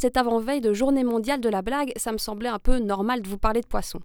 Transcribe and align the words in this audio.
cette 0.00 0.16
avant-veille 0.16 0.60
de 0.60 0.72
journée 0.72 1.04
mondiale 1.04 1.40
de 1.40 1.48
la 1.48 1.62
blague, 1.62 1.92
ça 1.96 2.12
me 2.12 2.18
semblait 2.18 2.48
un 2.48 2.58
peu 2.58 2.78
normal 2.78 3.22
de 3.22 3.28
vous 3.28 3.38
parler 3.38 3.60
de 3.60 3.66
poissons. 3.66 4.00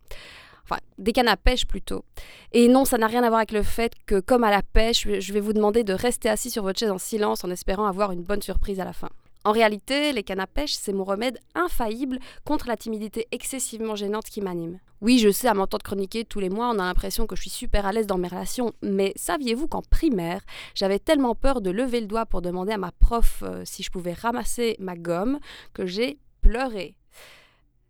Enfin, 0.63 0.79
des 0.97 1.11
cannes 1.11 1.27
à 1.27 1.37
pêche 1.37 1.65
plutôt. 1.65 2.03
Et 2.51 2.67
non, 2.67 2.85
ça 2.85 2.97
n'a 2.97 3.07
rien 3.07 3.23
à 3.23 3.29
voir 3.29 3.37
avec 3.37 3.51
le 3.51 3.61
fait 3.63 3.93
que, 4.05 4.19
comme 4.19 4.43
à 4.43 4.49
la 4.49 4.63
pêche, 4.63 5.07
je 5.19 5.33
vais 5.33 5.39
vous 5.39 5.53
demander 5.53 5.83
de 5.83 5.93
rester 5.93 6.27
assis 6.27 6.49
sur 6.49 6.63
votre 6.63 6.79
chaise 6.79 6.91
en 6.91 6.97
silence 6.97 7.43
en 7.43 7.51
espérant 7.51 7.85
avoir 7.85 8.11
une 8.11 8.23
bonne 8.23 8.41
surprise 8.41 8.79
à 8.79 8.85
la 8.85 8.93
fin. 8.93 9.09
En 9.45 9.51
réalité, 9.51 10.11
les 10.11 10.23
cannes 10.23 10.39
à 10.39 10.47
pêche, 10.47 10.73
c'est 10.73 10.91
mon 10.91 11.03
remède 11.03 11.37
infaillible 11.53 12.17
contre 12.45 12.67
la 12.67 12.75
timidité 12.75 13.27
excessivement 13.31 13.95
gênante 13.95 14.25
qui 14.25 14.41
m'anime. 14.41 14.79
Oui, 15.01 15.19
je 15.19 15.29
sais, 15.29 15.47
à 15.47 15.53
m'entendre 15.53 15.83
chroniquer 15.83 16.25
tous 16.25 16.39
les 16.39 16.49
mois, 16.49 16.69
on 16.69 16.79
a 16.79 16.85
l'impression 16.85 17.27
que 17.27 17.35
je 17.35 17.41
suis 17.41 17.51
super 17.51 17.85
à 17.85 17.91
l'aise 17.91 18.07
dans 18.07 18.17
mes 18.17 18.27
relations, 18.27 18.73
mais 18.81 19.13
saviez-vous 19.15 19.67
qu'en 19.67 19.83
primaire, 19.83 20.41
j'avais 20.73 20.97
tellement 20.97 21.35
peur 21.35 21.61
de 21.61 21.69
lever 21.69 22.01
le 22.01 22.07
doigt 22.07 22.25
pour 22.25 22.41
demander 22.41 22.73
à 22.73 22.79
ma 22.79 22.91
prof 22.91 23.43
euh, 23.43 23.61
si 23.65 23.83
je 23.83 23.91
pouvais 23.91 24.13
ramasser 24.13 24.77
ma 24.79 24.95
gomme 24.95 25.39
que 25.73 25.85
j'ai 25.85 26.17
pleuré. 26.41 26.97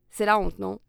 C'est 0.09 0.25
la 0.25 0.37
honte, 0.37 0.59
non? 0.59 0.79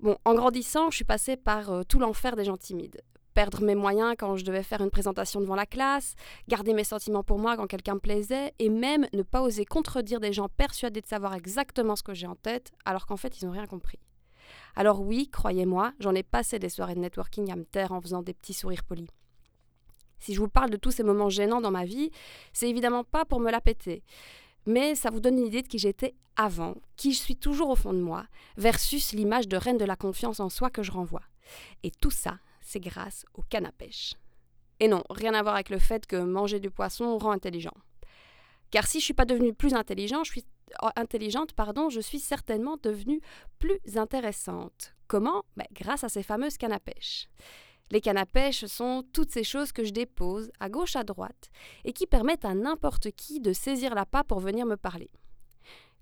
Bon, 0.00 0.16
en 0.24 0.34
grandissant, 0.34 0.90
je 0.90 0.96
suis 0.96 1.04
passée 1.04 1.36
par 1.36 1.68
euh, 1.70 1.82
tout 1.82 1.98
l'enfer 1.98 2.36
des 2.36 2.44
gens 2.44 2.56
timides 2.56 3.02
perdre 3.40 3.62
mes 3.62 3.74
moyens 3.74 4.16
quand 4.18 4.36
je 4.36 4.44
devais 4.44 4.62
faire 4.62 4.82
une 4.82 4.90
présentation 4.90 5.40
devant 5.40 5.54
la 5.54 5.64
classe, 5.64 6.14
garder 6.46 6.74
mes 6.74 6.84
sentiments 6.84 7.22
pour 7.22 7.38
moi 7.38 7.56
quand 7.56 7.66
quelqu'un 7.66 7.94
me 7.94 7.98
plaisait, 7.98 8.52
et 8.58 8.68
même 8.68 9.06
ne 9.14 9.22
pas 9.22 9.40
oser 9.40 9.64
contredire 9.64 10.20
des 10.20 10.34
gens 10.34 10.50
persuadés 10.50 11.00
de 11.00 11.06
savoir 11.06 11.32
exactement 11.32 11.96
ce 11.96 12.02
que 12.02 12.12
j'ai 12.12 12.26
en 12.26 12.34
tête, 12.34 12.70
alors 12.84 13.06
qu'en 13.06 13.16
fait 13.16 13.40
ils 13.40 13.46
n'ont 13.46 13.52
rien 13.52 13.66
compris. 13.66 13.98
Alors 14.76 15.00
oui, 15.00 15.30
croyez-moi, 15.30 15.94
j'en 16.00 16.14
ai 16.14 16.22
passé 16.22 16.58
des 16.58 16.68
soirées 16.68 16.94
de 16.94 17.00
networking 17.00 17.50
à 17.50 17.56
me 17.56 17.64
taire 17.64 17.92
en 17.92 18.02
faisant 18.02 18.20
des 18.20 18.34
petits 18.34 18.52
sourires 18.52 18.84
polis. 18.84 19.08
Si 20.18 20.34
je 20.34 20.40
vous 20.40 20.50
parle 20.50 20.68
de 20.68 20.76
tous 20.76 20.90
ces 20.90 21.02
moments 21.02 21.30
gênants 21.30 21.62
dans 21.62 21.70
ma 21.70 21.86
vie, 21.86 22.10
c'est 22.52 22.68
évidemment 22.68 23.04
pas 23.04 23.24
pour 23.24 23.40
me 23.40 23.50
la 23.50 23.62
péter. 23.62 24.02
Mais 24.66 24.94
ça 24.94 25.08
vous 25.08 25.20
donne 25.20 25.38
une 25.38 25.46
idée 25.46 25.62
de 25.62 25.68
qui 25.68 25.78
j'étais 25.78 26.14
avant, 26.36 26.74
qui 26.98 27.14
je 27.14 27.20
suis 27.20 27.36
toujours 27.36 27.70
au 27.70 27.76
fond 27.76 27.94
de 27.94 28.02
moi, 28.02 28.26
versus 28.58 29.12
l'image 29.12 29.48
de 29.48 29.56
reine 29.56 29.78
de 29.78 29.86
la 29.86 29.96
confiance 29.96 30.40
en 30.40 30.50
soi 30.50 30.68
que 30.68 30.82
je 30.82 30.92
renvoie. 30.92 31.22
Et 31.82 31.90
tout 31.90 32.10
ça, 32.10 32.38
c'est 32.70 32.80
grâce 32.80 33.24
au 33.34 33.42
canne 33.42 33.66
à 33.66 33.72
pêche. 33.72 34.14
Et 34.78 34.88
non, 34.88 35.02
rien 35.10 35.34
à 35.34 35.42
voir 35.42 35.54
avec 35.54 35.70
le 35.70 35.78
fait 35.78 36.06
que 36.06 36.16
manger 36.16 36.60
du 36.60 36.70
poisson 36.70 37.18
rend 37.18 37.32
intelligent. 37.32 37.74
Car 38.70 38.86
si 38.86 39.00
je 39.00 39.04
suis 39.04 39.14
pas 39.14 39.24
devenue 39.24 39.52
plus 39.52 39.74
intelligente, 39.74 40.24
je 40.26 40.30
suis 40.30 40.44
oh, 40.82 40.88
pardon, 41.56 41.90
je 41.90 42.00
suis 42.00 42.20
certainement 42.20 42.76
devenue 42.82 43.20
plus 43.58 43.80
intéressante. 43.96 44.94
Comment? 45.08 45.44
Ben, 45.56 45.66
Grâce 45.72 46.04
à 46.04 46.08
ces 46.08 46.22
fameuses 46.22 46.56
cannes 46.56 46.72
à 46.72 46.78
pêche. 46.78 47.28
Les 47.90 48.00
cannes 48.00 48.18
à 48.18 48.26
pêche 48.26 48.64
sont 48.66 49.04
toutes 49.12 49.32
ces 49.32 49.42
choses 49.42 49.72
que 49.72 49.84
je 49.84 49.90
dépose 49.90 50.52
à 50.60 50.68
gauche 50.68 50.94
à 50.94 51.02
droite 51.02 51.50
et 51.84 51.92
qui 51.92 52.06
permettent 52.06 52.44
à 52.44 52.54
n'importe 52.54 53.10
qui 53.10 53.40
de 53.40 53.52
saisir 53.52 53.96
la 53.96 54.06
pas 54.06 54.22
pour 54.22 54.38
venir 54.38 54.64
me 54.64 54.76
parler. 54.76 55.10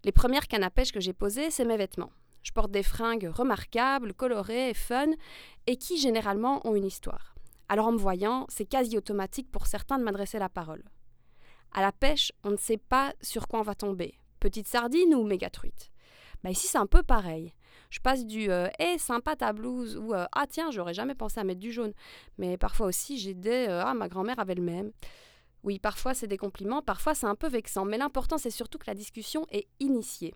Les 0.05 0.13
premières 0.13 0.47
cannes 0.47 0.65
à 0.65 0.71
pêche 0.71 0.93
que 0.93 1.01
j'ai 1.01 1.15
posées, 1.15 1.51
c'est 1.51 1.65
mes 1.65 1.79
vêtements. 1.79 2.13
Je 2.43 2.53
porte 2.53 2.71
des 2.71 2.83
fringues 2.83 3.31
remarquables, 3.33 4.15
colorées, 4.15 4.75
fun, 4.75 5.11
et 5.67 5.77
qui 5.77 5.99
généralement 5.99 6.67
ont 6.67 6.75
une 6.75 6.87
histoire. 6.87 7.35
Alors 7.69 7.87
en 7.87 7.93
me 7.93 7.99
voyant, 7.99 8.47
c'est 8.49 8.65
quasi 8.65 8.97
automatique 8.97 9.51
pour 9.51 9.67
certains 9.67 9.99
de 9.99 10.05
m'adresser 10.05 10.39
la 10.39 10.49
parole. 10.49 10.85
À 11.73 11.83
la 11.83 11.93
pêche, 11.93 12.33
on 12.45 12.51
ne 12.51 12.57
sait 12.57 12.79
pas 12.79 13.13
sur 13.21 13.47
quoi 13.47 13.61
on 13.61 13.65
va 13.65 13.75
tomber. 13.75 14.15
Petite 14.41 14.69
sardine 14.69 15.15
ou 15.15 15.25
méga 15.25 15.51
truite. 15.51 15.91
Bah 16.43 16.51
ici, 16.51 16.67
c'est 16.69 16.79
un 16.79 16.87
peu 16.87 17.03
pareil. 17.03 17.53
Je 17.91 18.01
passe 18.01 18.25
du 18.25 18.51
euh, 18.51 18.69
Eh, 18.79 18.99
sympa 18.99 19.37
ta 19.37 19.53
blouse 19.53 19.97
ou 19.97 20.15
euh, 20.15 20.27
Ah, 20.33 20.47
tiens, 20.47 20.71
j'aurais 20.71 20.95
jamais 20.95 21.15
pensé 21.15 21.41
à 21.41 21.45
mettre 21.45 21.61
du 21.61 21.73
jaune. 21.73 21.93
Mais 22.39 22.57
parfois 22.57 22.87
aussi, 22.87 23.19
j'ai 23.19 23.35
des 23.35 23.67
euh, 23.69 23.83
Ah, 23.85 23.95
ma 23.95 24.09
grand-mère 24.09 24.39
avait 24.39 24.55
le 24.55 24.63
même. 24.63 24.93
Oui, 25.65 25.79
parfois 25.79 26.15
c'est 26.15 26.29
des 26.29 26.37
compliments, 26.37 26.83
parfois 26.83 27.15
c'est 27.15 27.27
un 27.27 27.35
peu 27.35 27.49
vexant, 27.49 27.85
mais 27.85 27.99
l'important 27.99 28.39
c'est 28.39 28.51
surtout 28.51 28.79
que 28.79 28.87
la 28.87 28.95
discussion 28.95 29.45
est 29.51 29.67
initiée. 29.81 30.35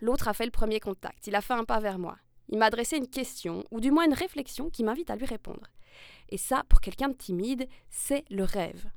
L'autre 0.00 0.28
a 0.28 0.34
fait 0.34 0.44
le 0.44 0.50
premier 0.50 0.80
contact, 0.80 1.26
il 1.26 1.34
a 1.34 1.40
fait 1.40 1.54
un 1.54 1.64
pas 1.64 1.80
vers 1.80 1.98
moi. 1.98 2.16
Il 2.48 2.58
m'a 2.58 2.66
adressé 2.66 2.96
une 2.96 3.08
question, 3.08 3.64
ou 3.70 3.80
du 3.80 3.90
moins 3.90 4.04
une 4.04 4.14
réflexion 4.14 4.68
qui 4.70 4.84
m'invite 4.84 5.10
à 5.10 5.16
lui 5.16 5.26
répondre. 5.26 5.66
Et 6.28 6.36
ça, 6.36 6.64
pour 6.68 6.80
quelqu'un 6.80 7.08
de 7.08 7.14
timide, 7.14 7.68
c'est 7.88 8.24
le 8.30 8.44
rêve. 8.44 8.90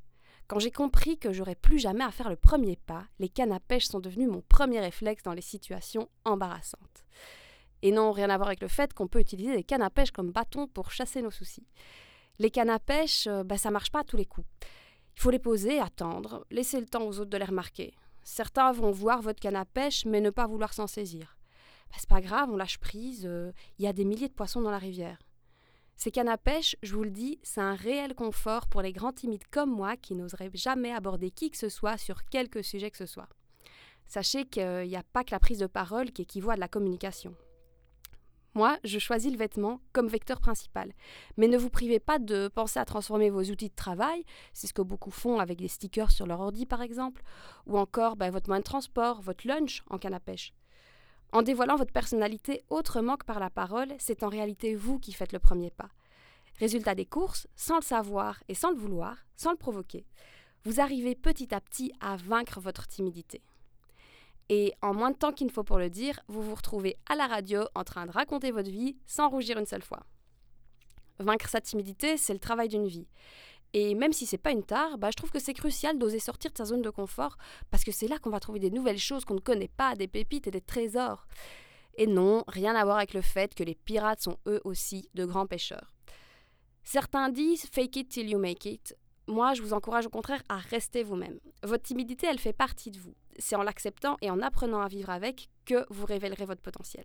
Quand 0.48 0.58
j'ai 0.58 0.70
compris 0.70 1.18
que 1.18 1.32
j'aurais 1.32 1.54
plus 1.54 1.78
jamais 1.78 2.04
à 2.04 2.10
faire 2.10 2.30
le 2.30 2.36
premier 2.36 2.76
pas, 2.76 3.04
les 3.18 3.28
cannes 3.28 3.52
à 3.52 3.60
pêche 3.60 3.86
sont 3.86 4.00
devenus 4.00 4.28
mon 4.28 4.40
premier 4.40 4.80
réflexe 4.80 5.22
dans 5.22 5.34
les 5.34 5.42
situations 5.42 6.08
embarrassantes. 6.24 7.04
Et 7.82 7.92
non, 7.92 8.12
rien 8.12 8.30
à 8.30 8.36
voir 8.36 8.48
avec 8.48 8.62
le 8.62 8.68
fait 8.68 8.92
qu'on 8.92 9.08
peut 9.08 9.20
utiliser 9.20 9.54
les 9.54 9.62
cannes 9.62 9.82
à 9.82 9.90
pêche 9.90 10.10
comme 10.10 10.32
bâton 10.32 10.66
pour 10.66 10.90
chasser 10.90 11.22
nos 11.22 11.30
soucis. 11.30 11.66
Les 12.38 12.50
cannes 12.50 12.70
à 12.70 12.78
pêche, 12.78 13.28
bah, 13.44 13.58
ça 13.58 13.70
marche 13.70 13.90
pas 13.90 14.00
à 14.00 14.04
tous 14.04 14.16
les 14.16 14.24
coups. 14.24 14.46
Il 15.16 15.20
faut 15.20 15.30
les 15.30 15.38
poser, 15.38 15.80
attendre, 15.80 16.46
laisser 16.50 16.80
le 16.80 16.86
temps 16.86 17.04
aux 17.04 17.20
autres 17.20 17.30
de 17.30 17.36
les 17.36 17.44
remarquer. 17.44 17.92
Certains 18.30 18.72
vont 18.72 18.90
voir 18.90 19.22
votre 19.22 19.40
canne 19.40 19.56
à 19.56 19.64
pêche 19.64 20.04
mais 20.04 20.20
ne 20.20 20.28
pas 20.28 20.46
vouloir 20.46 20.74
s'en 20.74 20.86
saisir. 20.86 21.38
Bah, 21.88 21.96
c'est 21.98 22.10
pas 22.10 22.20
grave, 22.20 22.50
on 22.50 22.58
lâche 22.58 22.76
prise, 22.76 23.24
euh, 23.26 23.52
il 23.78 23.86
y 23.86 23.88
a 23.88 23.94
des 23.94 24.04
milliers 24.04 24.28
de 24.28 24.34
poissons 24.34 24.60
dans 24.60 24.70
la 24.70 24.78
rivière. 24.78 25.18
Ces 25.96 26.10
cannes 26.10 26.28
à 26.28 26.36
pêche, 26.36 26.76
je 26.82 26.94
vous 26.94 27.04
le 27.04 27.10
dis, 27.10 27.40
c'est 27.42 27.62
un 27.62 27.74
réel 27.74 28.14
confort 28.14 28.66
pour 28.66 28.82
les 28.82 28.92
grands 28.92 29.14
timides 29.14 29.48
comme 29.50 29.70
moi 29.70 29.96
qui 29.96 30.14
n'oseraient 30.14 30.50
jamais 30.52 30.92
aborder 30.92 31.30
qui 31.30 31.50
que 31.50 31.56
ce 31.56 31.70
soit 31.70 31.96
sur 31.96 32.22
quelque 32.26 32.60
sujet 32.60 32.90
que 32.90 32.98
ce 32.98 33.06
soit. 33.06 33.30
Sachez 34.06 34.44
qu'il 34.44 34.88
n'y 34.88 34.96
a 34.96 35.02
pas 35.02 35.24
que 35.24 35.30
la 35.30 35.40
prise 35.40 35.58
de 35.58 35.66
parole 35.66 36.12
qui 36.12 36.22
équivaut 36.22 36.50
à 36.50 36.54
de 36.54 36.60
la 36.60 36.68
communication. 36.68 37.34
Moi, 38.58 38.76
je 38.82 38.98
choisis 38.98 39.30
le 39.30 39.38
vêtement 39.38 39.80
comme 39.92 40.08
vecteur 40.08 40.40
principal. 40.40 40.92
Mais 41.36 41.46
ne 41.46 41.56
vous 41.56 41.70
privez 41.70 42.00
pas 42.00 42.18
de 42.18 42.48
penser 42.48 42.80
à 42.80 42.84
transformer 42.84 43.30
vos 43.30 43.44
outils 43.44 43.68
de 43.68 43.74
travail, 43.76 44.24
c'est 44.52 44.66
ce 44.66 44.74
que 44.74 44.82
beaucoup 44.82 45.12
font 45.12 45.38
avec 45.38 45.58
des 45.60 45.68
stickers 45.68 46.10
sur 46.10 46.26
leur 46.26 46.40
ordi 46.40 46.66
par 46.66 46.82
exemple, 46.82 47.22
ou 47.66 47.78
encore 47.78 48.16
ben, 48.16 48.32
votre 48.32 48.48
moyen 48.48 48.58
de 48.58 48.64
transport, 48.64 49.22
votre 49.22 49.46
lunch 49.46 49.84
en 49.90 49.98
canne 49.98 50.14
à 50.14 50.18
pêche. 50.18 50.54
En 51.30 51.42
dévoilant 51.42 51.76
votre 51.76 51.92
personnalité 51.92 52.64
autrement 52.68 53.16
que 53.16 53.24
par 53.24 53.38
la 53.38 53.48
parole, 53.48 53.94
c'est 54.00 54.24
en 54.24 54.28
réalité 54.28 54.74
vous 54.74 54.98
qui 54.98 55.12
faites 55.12 55.32
le 55.32 55.38
premier 55.38 55.70
pas. 55.70 55.90
Résultat 56.58 56.96
des 56.96 57.06
courses, 57.06 57.46
sans 57.54 57.76
le 57.76 57.82
savoir 57.82 58.42
et 58.48 58.56
sans 58.56 58.72
le 58.72 58.76
vouloir, 58.76 59.18
sans 59.36 59.52
le 59.52 59.56
provoquer, 59.56 60.04
vous 60.64 60.80
arrivez 60.80 61.14
petit 61.14 61.54
à 61.54 61.60
petit 61.60 61.92
à 62.00 62.16
vaincre 62.16 62.58
votre 62.58 62.88
timidité. 62.88 63.40
Et 64.48 64.72
en 64.80 64.94
moins 64.94 65.10
de 65.10 65.16
temps 65.16 65.32
qu'il 65.32 65.46
ne 65.46 65.52
faut 65.52 65.64
pour 65.64 65.78
le 65.78 65.90
dire, 65.90 66.20
vous 66.28 66.42
vous 66.42 66.54
retrouvez 66.54 66.96
à 67.08 67.16
la 67.16 67.26
radio 67.26 67.62
en 67.74 67.84
train 67.84 68.06
de 68.06 68.10
raconter 68.10 68.50
votre 68.50 68.70
vie 68.70 68.96
sans 69.06 69.28
rougir 69.28 69.58
une 69.58 69.66
seule 69.66 69.82
fois. 69.82 70.04
Vaincre 71.18 71.48
sa 71.48 71.60
timidité, 71.60 72.16
c'est 72.16 72.32
le 72.32 72.38
travail 72.38 72.68
d'une 72.68 72.86
vie. 72.86 73.08
Et 73.74 73.94
même 73.94 74.12
si 74.12 74.24
c'est 74.24 74.38
pas 74.38 74.52
une 74.52 74.62
tare, 74.62 74.96
bah, 74.96 75.10
je 75.10 75.16
trouve 75.16 75.30
que 75.30 75.38
c'est 75.38 75.52
crucial 75.52 75.98
d'oser 75.98 76.18
sortir 76.18 76.50
de 76.50 76.56
sa 76.56 76.64
zone 76.64 76.80
de 76.80 76.90
confort 76.90 77.36
parce 77.70 77.84
que 77.84 77.92
c'est 77.92 78.08
là 78.08 78.18
qu'on 78.18 78.30
va 78.30 78.40
trouver 78.40 78.60
des 78.60 78.70
nouvelles 78.70 78.98
choses 78.98 79.24
qu'on 79.24 79.34
ne 79.34 79.40
connaît 79.40 79.68
pas, 79.68 79.94
des 79.94 80.08
pépites 80.08 80.46
et 80.46 80.50
des 80.50 80.62
trésors. 80.62 81.26
Et 81.96 82.06
non, 82.06 82.44
rien 82.46 82.74
à 82.74 82.84
voir 82.84 82.96
avec 82.96 83.12
le 83.12 83.20
fait 83.20 83.54
que 83.54 83.64
les 83.64 83.74
pirates 83.74 84.22
sont 84.22 84.38
eux 84.46 84.60
aussi 84.64 85.10
de 85.14 85.26
grands 85.26 85.46
pêcheurs. 85.46 85.92
Certains 86.84 87.28
disent 87.28 87.66
fake 87.66 87.96
it 87.96 88.08
till 88.08 88.30
you 88.30 88.38
make 88.38 88.64
it. 88.64 88.96
Moi, 89.26 89.52
je 89.52 89.60
vous 89.60 89.74
encourage 89.74 90.06
au 90.06 90.10
contraire 90.10 90.42
à 90.48 90.56
rester 90.56 91.02
vous-même. 91.02 91.38
Votre 91.62 91.82
timidité, 91.82 92.26
elle 92.26 92.38
fait 92.38 92.54
partie 92.54 92.90
de 92.90 92.98
vous. 92.98 93.14
C'est 93.38 93.56
en 93.56 93.62
l'acceptant 93.62 94.16
et 94.20 94.30
en 94.30 94.40
apprenant 94.40 94.80
à 94.80 94.88
vivre 94.88 95.10
avec 95.10 95.48
que 95.64 95.86
vous 95.90 96.06
révélerez 96.06 96.44
votre 96.44 96.62
potentiel. 96.62 97.04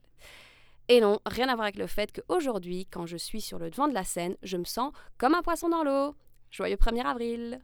Et 0.90 1.00
non, 1.00 1.20
rien 1.26 1.48
à 1.48 1.56
voir 1.56 1.66
avec 1.66 1.78
le 1.78 1.88
fait 1.88 2.12
qu'aujourd'hui, 2.12 2.88
quand 2.88 3.06
je 3.06 3.18
suis 3.18 3.42
sur 3.42 3.58
le 3.58 3.70
devant 3.70 3.88
de 3.88 3.94
la 3.94 4.04
scène, 4.04 4.36
je 4.44 4.58
me 4.58 4.66
sens 4.66 4.92
comme 5.18 5.34
un 5.34 5.42
poisson 5.42 5.70
dans 5.70 5.84
l'eau. 5.84 6.16
Joyeux 6.52 6.76
1er 6.76 7.06
avril 7.06 7.60